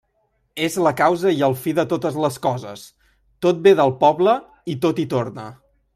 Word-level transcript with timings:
És 0.67 0.77
la 0.85 0.93
causa 1.01 1.33
i 1.39 1.43
el 1.47 1.53
fi 1.65 1.73
de 1.81 1.85
totes 1.91 2.17
les 2.23 2.39
coses; 2.47 2.85
tot 3.47 3.61
ve 3.69 3.75
del 3.81 3.95
poble 4.03 4.35
i 4.75 4.79
tot 4.87 5.03
hi 5.05 5.11
torna. 5.17 5.47